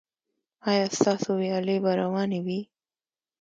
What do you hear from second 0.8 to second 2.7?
ستاسو ویالې به روانې وي؟